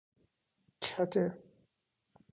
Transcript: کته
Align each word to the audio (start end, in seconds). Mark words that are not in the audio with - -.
کته 0.83 1.25